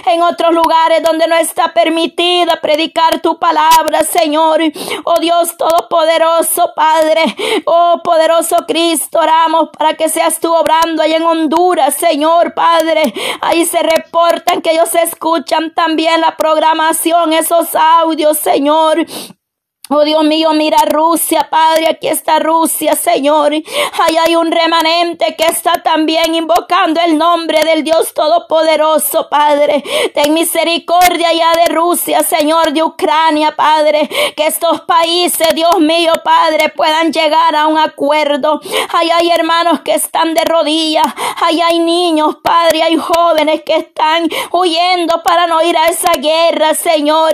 En 0.07 0.23
otros 0.23 0.53
lugares 0.53 1.03
donde 1.03 1.27
no 1.27 1.37
está 1.37 1.73
permitida 1.73 2.61
predicar 2.61 3.21
tu 3.21 3.39
palabra, 3.39 4.03
Señor. 4.05 4.61
Oh 5.05 5.19
Dios 5.21 5.57
Todopoderoso, 5.57 6.73
Padre. 6.75 7.23
Oh 7.67 8.01
poderoso 8.03 8.57
Cristo, 8.67 9.19
oramos 9.19 9.71
para 9.77 9.95
que 9.95 10.09
seas 10.09 10.41
tú 10.41 10.53
obrando 10.53 11.03
ahí 11.03 11.15
en 11.15 11.25
Honduras, 11.25 11.95
Señor, 11.95 12.55
Padre. 12.55 13.13
Ahí 13.41 13.65
se 13.65 13.83
reportan 13.83 14.63
que 14.63 14.73
ellos 14.73 14.95
escuchan 14.95 15.75
también 15.75 16.21
la 16.21 16.37
programación, 16.37 17.33
esos 17.33 17.75
audios, 17.75 18.39
Señor. 18.39 19.05
Oh 19.91 20.05
Dios 20.05 20.23
mío, 20.23 20.53
mira 20.53 20.79
Rusia, 20.87 21.49
Padre, 21.51 21.89
aquí 21.91 22.07
está 22.07 22.39
Rusia, 22.39 22.95
Señor. 22.95 23.53
Ahí 23.53 24.17
hay 24.25 24.37
un 24.37 24.53
remanente 24.53 25.35
que 25.37 25.45
está 25.45 25.83
también 25.83 26.37
invocando 26.37 27.01
el 27.01 27.19
nombre 27.19 27.65
del 27.65 27.83
Dios 27.83 28.15
Todopoderoso, 28.15 29.29
Padre. 29.29 29.83
Ten 30.15 30.35
misericordia 30.35 31.33
ya 31.33 31.61
de 31.61 31.75
Rusia, 31.75 32.23
Señor, 32.23 32.73
de 32.73 32.85
Ucrania, 32.85 33.57
Padre. 33.57 34.09
Que 34.37 34.47
estos 34.47 34.83
países, 34.83 35.53
Dios 35.53 35.81
mío, 35.81 36.13
Padre, 36.23 36.69
puedan 36.69 37.13
llegar 37.13 37.57
a 37.57 37.67
un 37.67 37.77
acuerdo. 37.77 38.61
Ahí 38.93 39.11
hay 39.11 39.31
hermanos 39.31 39.81
que 39.81 39.95
están 39.95 40.33
de 40.35 40.45
rodillas. 40.45 41.07
Ahí 41.43 41.61
hay 41.61 41.81
niños, 41.81 42.37
Padre, 42.41 42.85
hay 42.85 42.97
jóvenes 42.97 43.63
que 43.65 43.79
están 43.79 44.29
huyendo 44.53 45.25
para 45.25 45.49
no 45.49 45.61
ir 45.61 45.77
a 45.77 45.89
esa 45.89 46.13
guerra, 46.13 46.73
Señor. 46.75 47.33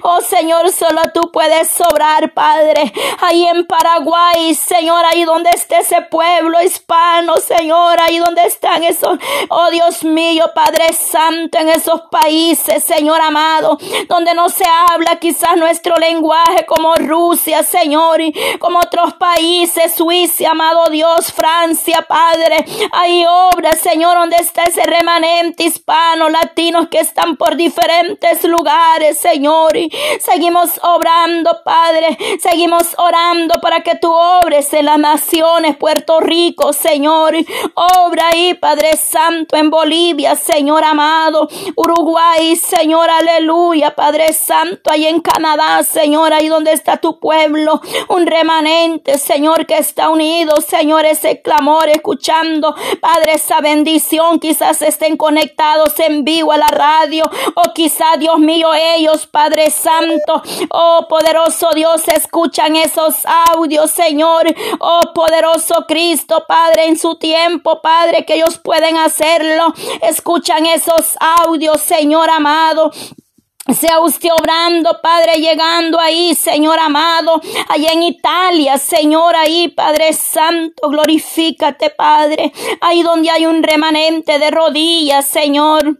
Oh 0.00 0.22
Señor, 0.22 0.70
solo 0.70 1.02
tú 1.12 1.30
puedes 1.30 1.68
sobrar 1.90 2.32
Padre. 2.32 2.92
Ahí 3.20 3.44
en 3.46 3.66
Paraguay, 3.66 4.54
Señor, 4.54 5.04
ahí 5.04 5.24
donde 5.24 5.50
esté 5.50 5.78
ese 5.78 6.02
pueblo 6.02 6.62
hispano, 6.62 7.36
Señor, 7.36 8.00
ahí 8.00 8.18
donde 8.18 8.42
están 8.44 8.82
esos, 8.84 9.18
oh 9.48 9.70
Dios 9.70 10.04
mío, 10.04 10.44
Padre 10.54 10.92
Santo, 10.92 11.58
en 11.58 11.68
esos 11.68 12.02
países, 12.10 12.84
Señor 12.84 13.20
amado, 13.20 13.78
donde 14.08 14.34
no 14.34 14.48
se 14.48 14.64
habla 14.90 15.16
quizás 15.16 15.56
nuestro 15.56 15.96
lenguaje 15.96 16.64
como 16.66 16.94
Rusia, 16.94 17.62
Señor, 17.62 18.20
y 18.20 18.32
como 18.58 18.78
otros 18.78 19.14
países, 19.14 19.94
Suiza, 19.94 20.50
amado 20.50 20.90
Dios, 20.90 21.32
Francia, 21.32 22.06
Padre. 22.08 22.64
Ahí 22.92 23.24
obra, 23.26 23.72
Señor, 23.72 24.16
donde 24.16 24.36
está 24.36 24.64
ese 24.64 24.82
remanente 24.82 25.64
hispano, 25.64 26.28
latinos 26.28 26.88
que 26.88 27.00
están 27.00 27.36
por 27.36 27.56
diferentes 27.56 28.44
lugares, 28.44 29.18
Señor. 29.18 29.76
Y 29.76 29.90
seguimos 30.20 30.78
obrando, 30.82 31.62
Padre 31.64 31.79
Padre. 31.80 32.18
Seguimos 32.40 32.94
orando 32.98 33.58
para 33.62 33.80
que 33.80 33.94
tú 33.94 34.12
obres 34.12 34.70
en 34.74 34.84
las 34.84 34.98
naciones, 34.98 35.76
Puerto 35.76 36.20
Rico, 36.20 36.74
Señor. 36.74 37.34
Obra 37.74 38.28
ahí, 38.32 38.52
Padre 38.52 38.98
Santo, 38.98 39.56
en 39.56 39.70
Bolivia, 39.70 40.36
Señor 40.36 40.84
amado. 40.84 41.48
Uruguay, 41.76 42.54
Señor, 42.56 43.08
aleluya, 43.08 43.94
Padre 43.94 44.34
Santo, 44.34 44.90
ahí 44.90 45.06
en 45.06 45.20
Canadá, 45.20 45.82
Señor, 45.82 46.34
ahí 46.34 46.48
donde 46.48 46.72
está 46.72 46.98
tu 46.98 47.18
pueblo. 47.18 47.80
Un 48.08 48.26
remanente, 48.26 49.16
Señor, 49.16 49.64
que 49.64 49.78
está 49.78 50.10
unido, 50.10 50.60
Señor, 50.60 51.06
ese 51.06 51.40
clamor, 51.40 51.88
escuchando, 51.88 52.74
Padre, 53.00 53.34
esa 53.36 53.62
bendición. 53.62 54.38
Quizás 54.38 54.82
estén 54.82 55.16
conectados 55.16 55.98
en 55.98 56.24
vivo 56.24 56.52
a 56.52 56.58
la 56.58 56.68
radio, 56.68 57.24
o 57.54 57.72
quizá, 57.72 58.18
Dios 58.18 58.38
mío, 58.38 58.68
ellos, 58.74 59.26
Padre 59.26 59.70
Santo, 59.70 60.42
oh 60.70 61.06
poderoso 61.08 61.69
Dios, 61.74 62.06
escuchan 62.08 62.76
esos 62.76 63.16
audios, 63.52 63.90
Señor. 63.90 64.46
Oh 64.78 65.00
poderoso 65.14 65.86
Cristo, 65.86 66.44
Padre, 66.46 66.86
en 66.86 66.98
su 66.98 67.16
tiempo, 67.16 67.80
Padre, 67.80 68.24
que 68.24 68.34
ellos 68.34 68.58
pueden 68.58 68.96
hacerlo. 68.96 69.72
Escuchan 70.02 70.66
esos 70.66 71.16
audios, 71.20 71.80
Señor 71.80 72.30
amado. 72.30 72.90
sea 73.72 74.00
usted 74.00 74.30
obrando, 74.32 75.00
Padre, 75.02 75.34
llegando 75.36 76.00
ahí, 76.00 76.34
Señor 76.34 76.78
amado, 76.78 77.40
allá 77.68 77.92
en 77.92 78.02
Italia, 78.02 78.78
Señor, 78.78 79.36
ahí, 79.36 79.68
Padre 79.68 80.12
Santo, 80.12 80.88
glorifícate, 80.88 81.90
Padre, 81.90 82.52
ahí 82.80 83.02
donde 83.02 83.30
hay 83.30 83.46
un 83.46 83.62
remanente 83.62 84.38
de 84.38 84.50
rodillas, 84.50 85.26
Señor. 85.26 85.98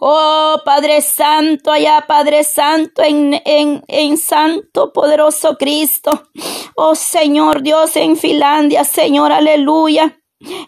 Oh 0.00 0.60
Padre 0.64 1.00
Santo, 1.02 1.70
allá 1.72 2.04
Padre 2.06 2.44
Santo, 2.44 3.02
en, 3.02 3.40
en, 3.44 3.84
en 3.88 4.16
Santo, 4.18 4.92
poderoso 4.92 5.56
Cristo. 5.56 6.10
Oh 6.76 6.94
Señor 6.94 7.62
Dios, 7.62 7.96
en 7.96 8.16
Finlandia, 8.16 8.84
Señor, 8.84 9.32
aleluya. 9.32 10.18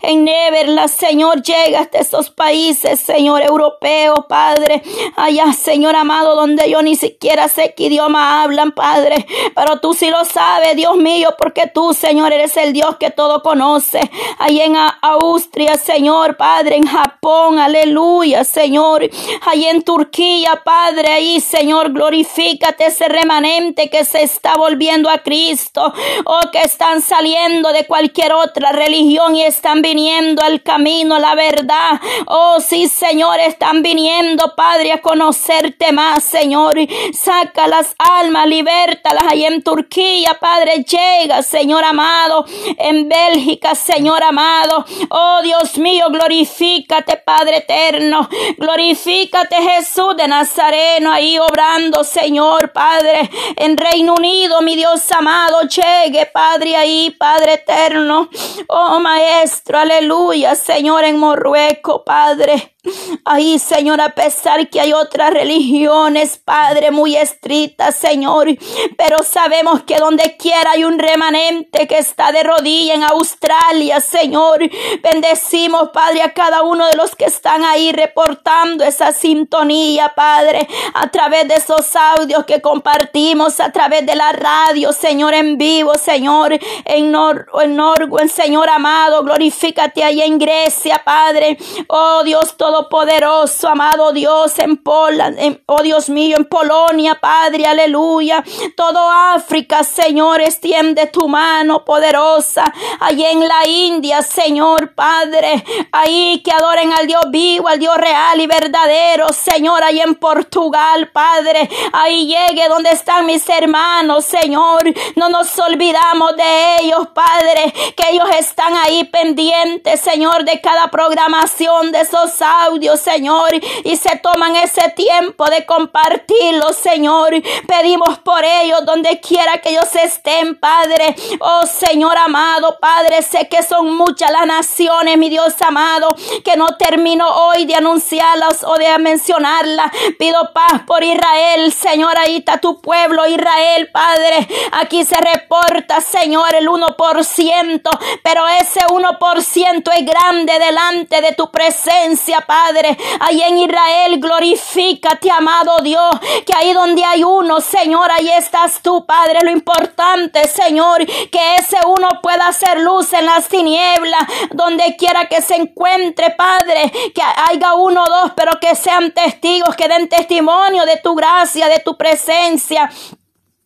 En 0.03 0.25
Neverland, 0.25 0.89
Señor, 0.89 1.43
llega 1.43 1.81
hasta 1.81 1.99
esos 1.99 2.31
países, 2.31 3.01
Señor, 3.01 3.43
europeo, 3.43 4.27
Padre. 4.29 4.83
Allá, 5.17 5.53
Señor 5.53 5.97
amado, 5.97 6.35
donde 6.37 6.71
yo 6.71 6.83
ni 6.83 6.97
siquiera 6.97 7.49
sé 7.49 7.75
qué 7.77 7.85
idioma 7.85 8.43
hablan, 8.43 8.73
Padre. 8.73 9.27
Pero 9.55 9.81
tú 9.81 9.95
sí 9.95 10.11
lo 10.11 10.25
sabes, 10.25 10.77
Dios 10.77 10.97
mío, 10.97 11.31
porque 11.39 11.67
tú, 11.67 11.95
Señor, 11.95 12.33
eres 12.33 12.57
el 12.57 12.73
Dios 12.73 12.97
que 12.97 13.11
todo 13.11 13.43
conoce. 13.43 14.01
Ahí 14.39 14.61
en 14.61 14.77
Austria, 15.03 15.77
Señor, 15.77 16.37
Padre, 16.37 16.77
en 16.77 16.87
Japón, 16.87 17.59
aleluya, 17.59 18.45
Señor. 18.45 19.09
Ahí 19.47 19.67
en 19.67 19.83
Turquía, 19.83 20.63
Padre, 20.65 21.13
ahí, 21.13 21.41
Señor, 21.41 21.93
glorifícate 21.93 22.87
ese 22.87 23.09
remanente 23.09 23.91
que 23.91 24.05
se 24.05 24.23
está 24.23 24.57
volviendo 24.57 25.11
a 25.11 25.19
Cristo. 25.19 25.93
O 26.25 26.35
oh, 26.35 26.51
que 26.51 26.63
están 26.63 27.01
saliendo 27.03 27.73
de 27.73 27.87
cualquier 27.87 28.33
otra 28.33 28.73
religión 28.73 29.37
y 29.37 29.43
están 29.45 29.68
viniendo 29.77 30.43
al 30.43 30.63
camino, 30.63 31.19
la 31.19 31.35
verdad. 31.35 32.01
Oh, 32.27 32.59
sí, 32.61 32.89
Señor, 32.89 33.39
están 33.41 33.83
viniendo, 33.83 34.55
Padre, 34.57 34.93
a 34.93 35.01
conocerte 35.01 35.93
más, 35.93 36.25
Señor. 36.25 36.77
Saca 37.13 37.69
las 37.69 37.95
almas, 37.99 38.47
libértalas 38.47 39.25
ahí 39.29 39.45
en 39.45 39.63
Turquía, 39.63 40.39
Padre. 40.41 40.85
Llega, 40.85 41.43
Señor 41.43 41.85
amado, 41.85 42.45
en 42.79 43.09
Bélgica, 43.09 43.75
Señor 43.75 44.23
amado. 44.23 44.85
Oh, 45.11 45.41
Dios 45.43 45.79
mío, 45.79 46.07
glorifícate, 46.11 47.17
Padre 47.17 47.59
eterno. 47.59 48.29
Glorifícate, 48.57 49.57
Jesús 49.57 50.17
de 50.17 50.29
Nazareno, 50.29 51.13
ahí 51.13 51.39
obrando, 51.39 52.05
Señor, 52.05 52.73
Padre. 52.73 53.31
En 53.57 53.77
Reino 53.77 54.15
Unido, 54.15 54.63
mi 54.63 54.77
Dios 54.77 55.11
amado, 55.13 55.63
llegue, 55.63 56.27
Padre, 56.27 56.77
ahí, 56.77 57.11
Padre 57.19 57.55
eterno. 57.55 58.29
Oh, 58.69 58.99
Maestro 59.01 59.48
aleluya, 59.81 60.55
Señor, 60.55 61.05
en 61.05 61.19
Marruecos, 61.19 62.03
Padre. 62.05 62.77
Ahí, 63.25 63.59
Señor, 63.59 64.01
a 64.01 64.11
pesar 64.11 64.69
que 64.69 64.81
hay 64.81 64.93
otras 64.93 65.33
religiones, 65.33 66.39
Padre, 66.39 66.91
muy 66.91 67.17
estrictas, 67.17 67.97
Señor, 67.97 68.49
pero 68.97 69.23
sabemos 69.23 69.83
que 69.83 69.97
donde 69.97 70.37
quiera 70.37 70.73
hay 70.73 70.85
un 70.85 70.99
remanente 70.99 71.87
que 71.87 71.99
está 71.99 72.33
de 72.33 72.43
rodilla 72.43 72.95
en 72.95 73.05
Australia, 73.05 74.01
Señor. 74.01 74.61
Bendecimos, 75.03 75.91
Padre, 75.91 76.23
a 76.23 76.33
cada 76.33 76.63
uno 76.63 76.87
de 76.87 76.97
los 76.97 77.15
que 77.15 77.27
están 77.27 77.65
ahí 77.65 77.93
reportando 77.93 78.85
esa 78.85 79.13
sintonía, 79.13 80.13
Padre, 80.15 80.69
a 80.95 81.11
través 81.11 81.49
de 81.49 81.55
esos 81.55 81.95
audios 81.97 82.45
que 82.45 82.61
compartimos, 82.61 83.61
a 83.61 83.71
través 83.73 84.07
de 84.07 84.15
la 84.15 84.33
radio, 84.33 84.93
Señor, 84.93 85.35
en 85.35 85.59
vivo, 85.59 85.95
Señor, 85.95 86.59
en, 86.85 87.11
Nor 87.11 87.49
en 87.63 87.79
en 88.21 88.29
Señor 88.29 88.69
amado, 88.69 89.23
glorifícate 89.23 90.03
ahí 90.03 90.21
en 90.21 90.39
Grecia, 90.39 91.03
Padre. 91.05 91.59
Oh 91.89 92.23
Dios 92.25 92.57
Todopoderoso, 92.79 93.69
amado 93.69 94.13
Dios, 94.13 94.57
en 94.61 94.77
Poland, 94.77 95.37
oh 95.67 95.83
Dios 95.83 96.09
mío, 96.09 96.37
en 96.37 96.45
Polonia, 96.45 97.19
Padre, 97.21 97.67
aleluya. 97.67 98.45
Todo 98.77 99.11
África, 99.11 99.83
Señor, 99.83 100.41
extiende 100.41 101.07
tu 101.07 101.27
mano 101.27 101.85
poderosa. 101.85 102.73
Allí 103.01 103.25
en 103.25 103.41
la 103.49 103.67
India, 103.67 104.23
Señor, 104.23 104.95
Padre, 104.95 105.65
ahí 105.91 106.41
que 106.45 106.53
adoren 106.53 106.93
al 106.93 107.09
Dios 107.09 107.23
vivo, 107.31 107.67
al 107.67 107.81
Dios 107.81 107.97
real 107.97 108.41
y 108.41 108.47
verdadero, 108.47 109.33
Señor, 109.33 109.83
ahí 109.83 110.01
en 110.01 110.15
Portugal, 110.15 111.11
Padre, 111.11 111.69
ahí 111.93 112.27
llegue 112.29 112.69
donde 112.69 112.91
están 112.91 113.27
mis 113.27 113.49
hermanos, 113.49 114.25
Señor. 114.25 114.85
No 115.17 115.29
nos 115.29 115.59
olvidamos 115.59 116.37
de 116.37 116.77
ellos, 116.83 117.09
Padre, 117.09 117.75
que 117.97 118.11
ellos 118.11 118.29
están 118.39 118.77
ahí 118.77 119.03
pendientes, 119.05 120.01
Señor, 120.01 120.45
de 120.45 120.61
cada 120.61 120.89
programación 120.93 121.91
de 121.91 122.03
esos 122.03 122.41
audios, 122.67 123.01
Señor, 123.01 123.51
y 123.85 123.97
se 123.97 124.17
toman 124.17 124.57
ese 124.57 124.91
tiempo 124.97 125.45
de 125.47 125.65
compartirlo, 125.67 126.73
Señor. 126.73 127.35
Pedimos 127.67 128.19
por 128.19 128.45
ellos 128.45 128.85
donde 128.85 129.21
quiera 129.21 129.59
que 129.59 129.71
ellos 129.71 129.95
estén, 129.95 130.59
Padre. 130.59 131.15
Oh 131.41 131.67
Señor 131.67 132.17
amado, 132.17 132.79
Padre, 132.81 133.23
sé 133.23 133.49
que 133.49 133.63
son 133.63 133.97
muchas 133.97 134.31
las 134.31 134.47
naciones, 134.47 135.17
mi 135.19 135.29
Dios 135.29 135.55
amado, 135.61 136.15
que 136.45 136.57
no 136.57 136.77
termino 136.77 137.27
hoy 137.29 137.65
de 137.67 137.75
anunciarlas 137.75 138.63
o 138.65 138.75
de 138.75 138.99
mencionarlas. 138.99 139.91
Pido 140.19 140.53
paz 140.53 140.83
por 140.87 141.03
Israel, 141.03 141.73
Señor, 141.73 142.19
ahí 142.19 142.37
está 142.37 142.59
tu 142.59 142.81
pueblo, 142.81 143.27
Israel, 143.27 143.91
Padre. 143.93 144.49
Aquí 144.73 145.05
se 145.05 145.17
reporta, 145.17 146.01
Señor, 146.01 146.55
el 146.55 146.69
1%, 146.69 147.99
pero 148.23 148.47
ese 148.49 148.81
1% 148.81 149.93
es 149.97 150.07
grande 150.07 150.59
delante 150.59 151.21
de 151.21 151.33
tu 151.33 151.51
presencia, 151.51 152.41
Padre. 152.49 152.97
Ahí 153.21 153.43
en 153.43 153.59
Israel, 153.59 154.19
glorifícate, 154.19 155.31
amado 155.31 155.77
Dios, 155.83 156.11
que 156.47 156.55
ahí 156.57 156.73
donde 156.73 157.05
hay 157.05 157.23
uno, 157.23 157.61
Señor, 157.61 158.11
ahí 158.11 158.31
estás 158.31 158.81
tú, 158.81 159.05
Padre. 159.05 159.41
Lo 159.45 159.51
importante, 159.51 160.49
Señor, 160.49 161.05
que 161.05 161.57
ese 161.57 161.77
uno 161.87 162.09
pueda 162.23 162.49
hacer 162.49 162.81
luz 162.81 163.13
en 163.13 163.27
las 163.27 163.49
tinieblas, 163.49 164.23
donde 164.53 164.97
quiera 164.97 165.27
que 165.27 165.43
se 165.43 165.57
encuentre, 165.57 166.31
Padre, 166.31 166.91
que 167.15 167.23
haya 167.23 167.75
uno 167.75 168.05
o 168.05 168.11
dos, 168.11 168.33
pero 168.35 168.59
que 168.59 168.75
sean 168.75 169.13
testigos, 169.13 169.77
que 169.77 169.87
den 169.87 170.09
testimonio 170.09 170.87
de 170.87 170.97
tu 170.97 171.15
gracia, 171.15 171.69
de 171.69 171.81
tu 171.81 171.99
presencia. 171.99 172.91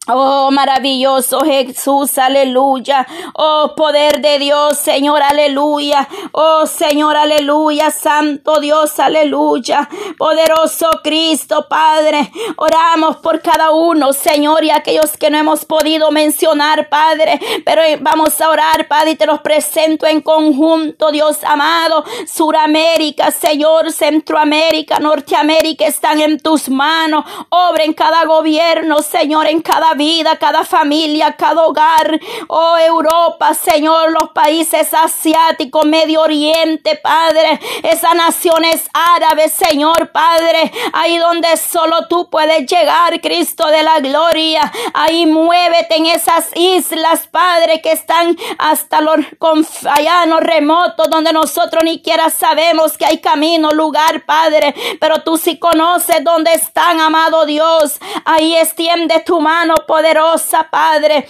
Oh, 0.08 0.50
maravilloso 0.50 1.42
Jesús, 1.42 2.18
aleluya. 2.18 3.06
Oh, 3.34 3.72
poder 3.76 4.20
de 4.20 4.40
Dios, 4.40 4.76
Señor, 4.76 5.22
aleluya. 5.22 6.08
Oh, 6.32 6.66
Señor, 6.66 7.16
aleluya. 7.16 7.92
Santo 7.92 8.58
Dios, 8.58 8.98
aleluya. 8.98 9.88
Poderoso 10.18 10.90
Cristo, 11.04 11.68
Padre. 11.68 12.32
Oramos 12.56 13.18
por 13.18 13.40
cada 13.42 13.70
uno, 13.70 14.12
Señor, 14.12 14.64
y 14.64 14.70
aquellos 14.70 15.16
que 15.16 15.30
no 15.30 15.38
hemos 15.38 15.64
podido 15.64 16.10
mencionar, 16.10 16.88
Padre. 16.88 17.38
Pero 17.64 17.82
vamos 18.00 18.40
a 18.40 18.50
orar, 18.50 18.88
Padre, 18.88 19.12
y 19.12 19.16
te 19.16 19.26
los 19.26 19.38
presento 19.38 20.08
en 20.08 20.20
conjunto, 20.20 21.12
Dios 21.12 21.44
amado. 21.44 22.04
Suramérica, 22.26 23.30
Señor, 23.30 23.92
Centroamérica, 23.92 24.98
Norteamérica 24.98 25.86
están 25.86 26.20
en 26.20 26.40
tus 26.40 26.68
manos. 26.68 27.24
Obra 27.50 27.84
en 27.84 27.92
cada 27.92 28.24
gobierno, 28.24 29.00
Señor, 29.00 29.46
en 29.46 29.62
cada 29.62 29.91
vida, 29.94 30.37
cada 30.37 30.64
familia, 30.64 31.37
cada 31.37 31.62
hogar. 31.62 32.18
Oh 32.48 32.76
Europa, 32.76 33.55
Señor, 33.55 34.12
los 34.12 34.31
países 34.31 34.92
asiáticos, 34.92 35.85
Medio 35.85 36.22
Oriente, 36.22 36.96
Padre, 36.96 37.61
esas 37.83 38.14
naciones 38.14 38.88
árabes, 38.92 39.52
Señor, 39.52 40.11
Padre, 40.12 40.72
ahí 40.92 41.18
donde 41.18 41.57
solo 41.57 42.09
tú 42.09 42.28
puedes 42.31 42.66
llegar, 42.66 43.20
Cristo 43.20 43.68
de 43.68 43.83
la 43.83 44.00
gloria. 44.00 44.72
Ahí 44.94 45.26
muévete 45.26 45.96
en 45.96 46.07
esas 46.07 46.50
islas, 46.57 47.28
Padre, 47.31 47.81
que 47.81 47.92
están 47.92 48.37
hasta 48.59 49.00
los 49.00 49.20
allá 49.87 50.26
remotos, 50.40 51.09
donde 51.11 51.33
nosotros 51.33 51.83
ni 51.85 51.94
siquiera 51.94 52.31
sabemos 52.31 52.96
que 52.96 53.05
hay 53.05 53.18
camino, 53.18 53.70
lugar, 53.70 54.24
Padre, 54.24 54.74
pero 55.00 55.22
tú 55.22 55.37
sí 55.37 55.59
conoces 55.59 56.22
dónde 56.24 56.52
están, 56.52 57.00
amado 57.00 57.44
Dios. 57.46 57.98
Ahí 58.24 58.55
extiende 58.57 59.20
tu 59.20 59.40
mano 59.40 59.74
poderosa, 59.87 60.64
Padre. 60.64 61.27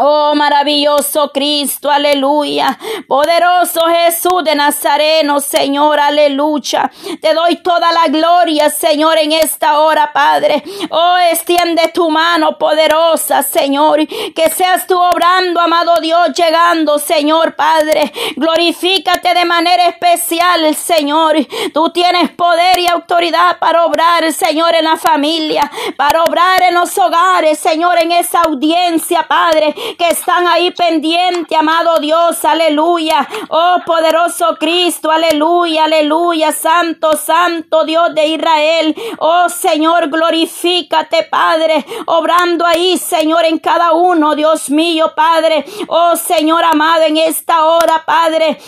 Oh, 0.00 0.32
maravilloso 0.36 1.32
Cristo, 1.32 1.90
aleluya. 1.90 2.78
Poderoso 3.08 3.80
Jesús 3.88 4.44
de 4.44 4.54
Nazareno, 4.54 5.40
Señor, 5.40 5.98
aleluya. 5.98 6.88
Te 7.20 7.34
doy 7.34 7.56
toda 7.56 7.90
la 7.90 8.06
gloria, 8.06 8.70
Señor, 8.70 9.18
en 9.18 9.32
esta 9.32 9.80
hora, 9.80 10.12
Padre. 10.12 10.62
Oh, 10.90 11.16
extiende 11.32 11.90
tu 11.92 12.10
mano 12.10 12.56
poderosa, 12.58 13.42
Señor. 13.42 14.06
Que 14.06 14.48
seas 14.50 14.86
tú 14.86 14.96
obrando, 14.96 15.60
amado 15.60 16.00
Dios, 16.00 16.28
llegando, 16.32 17.00
Señor, 17.00 17.56
Padre. 17.56 18.12
Glorifícate 18.36 19.34
de 19.34 19.44
manera 19.46 19.88
especial, 19.88 20.76
Señor. 20.76 21.34
Tú 21.74 21.90
tienes 21.90 22.30
poder 22.30 22.78
y 22.78 22.86
autoridad 22.86 23.58
para 23.58 23.84
obrar, 23.84 24.32
Señor, 24.32 24.76
en 24.76 24.84
la 24.84 24.96
familia, 24.96 25.68
para 25.96 26.22
obrar 26.22 26.62
en 26.62 26.74
los 26.74 26.96
hogares, 26.98 27.58
Señor, 27.58 28.00
en 28.00 28.12
esa 28.12 28.42
audiencia, 28.42 29.26
Padre 29.26 29.74
que 29.96 30.08
están 30.08 30.46
ahí 30.46 30.70
pendientes, 30.72 31.56
amado 31.56 31.98
Dios, 32.00 32.44
aleluya. 32.44 33.26
Oh 33.48 33.76
poderoso 33.86 34.56
Cristo, 34.58 35.10
aleluya, 35.10 35.84
aleluya, 35.84 36.52
santo, 36.52 37.16
santo 37.16 37.84
Dios 37.84 38.14
de 38.14 38.26
Israel. 38.26 38.94
Oh 39.18 39.48
Señor, 39.48 40.08
glorifícate, 40.08 41.24
Padre, 41.24 41.84
obrando 42.06 42.66
ahí, 42.66 42.98
Señor, 42.98 43.44
en 43.44 43.58
cada 43.58 43.92
uno, 43.92 44.34
Dios 44.34 44.70
mío, 44.70 45.12
Padre. 45.14 45.64
Oh 45.88 46.16
Señor 46.16 46.64
amado, 46.64 47.04
en 47.04 47.16
esta 47.16 47.64
hora, 47.64 48.02
Padre. 48.04 48.58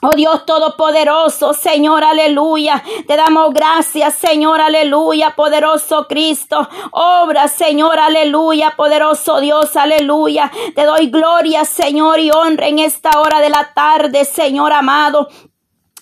Oh 0.00 0.10
Dios 0.10 0.46
Todopoderoso, 0.46 1.52
Señor, 1.54 2.04
aleluya. 2.04 2.84
Te 3.08 3.16
damos 3.16 3.52
gracias, 3.52 4.14
Señor, 4.14 4.60
aleluya, 4.60 5.34
poderoso 5.34 6.06
Cristo. 6.06 6.68
Obra, 6.92 7.48
Señor, 7.48 7.98
aleluya, 7.98 8.74
poderoso 8.76 9.40
Dios, 9.40 9.74
aleluya. 9.76 10.52
Te 10.76 10.84
doy 10.84 11.08
gloria, 11.10 11.64
Señor, 11.64 12.20
y 12.20 12.30
honra 12.30 12.68
en 12.68 12.78
esta 12.78 13.18
hora 13.18 13.40
de 13.40 13.48
la 13.48 13.72
tarde, 13.74 14.24
Señor 14.24 14.72
amado. 14.72 15.28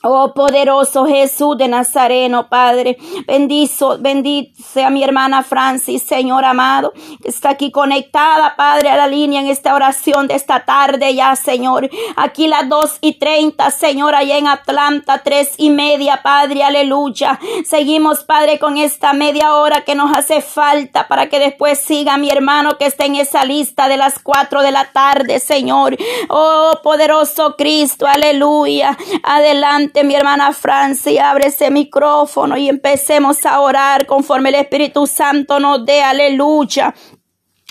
Oh 0.08 0.32
poderoso 0.32 1.04
Jesús 1.04 1.58
de 1.58 1.66
Nazareno, 1.66 2.48
Padre. 2.48 2.96
Bendizo, 3.26 3.98
bendice 3.98 4.84
a 4.84 4.88
mi 4.88 5.02
hermana 5.02 5.42
Francis, 5.42 6.04
Señor 6.04 6.44
amado, 6.44 6.92
que 7.20 7.28
está 7.28 7.50
aquí 7.50 7.72
conectada, 7.72 8.54
Padre, 8.54 8.90
a 8.90 8.96
la 8.96 9.08
línea 9.08 9.40
en 9.40 9.48
esta 9.48 9.74
oración 9.74 10.28
de 10.28 10.34
esta 10.34 10.64
tarde 10.64 11.12
ya, 11.12 11.34
Señor. 11.34 11.90
Aquí 12.14 12.46
las 12.46 12.68
dos 12.68 12.98
y 13.00 13.14
treinta, 13.14 13.72
Señor, 13.72 14.14
allá 14.14 14.38
en 14.38 14.46
Atlanta, 14.46 15.22
tres 15.24 15.54
y 15.56 15.70
media, 15.70 16.20
Padre, 16.22 16.62
aleluya. 16.62 17.40
Seguimos, 17.64 18.22
Padre, 18.22 18.60
con 18.60 18.78
esta 18.78 19.12
media 19.12 19.54
hora 19.54 19.80
que 19.80 19.96
nos 19.96 20.16
hace 20.16 20.40
falta 20.40 21.08
para 21.08 21.28
que 21.28 21.40
después 21.40 21.80
siga 21.80 22.16
mi 22.16 22.30
hermano 22.30 22.78
que 22.78 22.86
está 22.86 23.06
en 23.06 23.16
esa 23.16 23.44
lista 23.44 23.88
de 23.88 23.96
las 23.96 24.20
cuatro 24.20 24.62
de 24.62 24.70
la 24.70 24.84
tarde, 24.92 25.40
Señor. 25.40 25.96
Oh 26.28 26.78
poderoso 26.84 27.56
Cristo, 27.56 28.06
aleluya. 28.06 28.96
Adelante 29.24 29.95
mi 30.04 30.14
hermana 30.14 30.52
Francia, 30.52 31.30
abre 31.30 31.46
ese 31.46 31.70
micrófono 31.70 32.56
y 32.56 32.68
empecemos 32.68 33.46
a 33.46 33.60
orar 33.60 34.06
conforme 34.06 34.50
el 34.50 34.56
Espíritu 34.56 35.06
Santo 35.06 35.58
nos 35.58 35.84
dé. 35.86 36.02
Aleluya. 36.02 36.94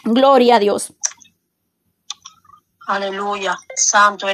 Gloria 0.03 0.55
a 0.55 0.59
Dios. 0.59 0.93
Aleluya. 2.87 3.55
Santo 3.75 4.27
eres 4.27 4.33